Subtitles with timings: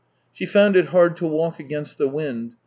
[0.33, 2.55] She found it hard to walk against the wind.